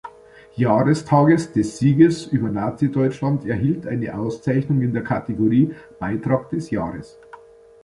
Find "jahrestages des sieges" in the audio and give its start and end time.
0.55-2.25